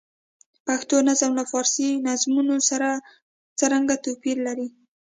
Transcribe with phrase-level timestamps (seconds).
[0.65, 2.89] پښتو نظم له فارسي نظمونو سره
[3.59, 4.67] څرګند توپیر لري.